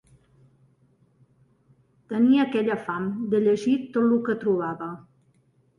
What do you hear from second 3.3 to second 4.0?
de llegir